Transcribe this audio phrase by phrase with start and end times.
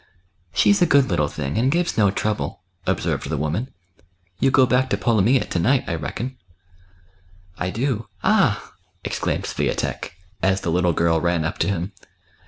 [0.55, 3.71] "She's a good little thing, and gives no trouble," observed the woman."
[4.39, 6.37] You go back to Polomyja to night, I reckon."
[7.59, 8.73] I do— ah!"
[9.05, 11.91] exclaimed Swiatek, as the little girl ran up to him.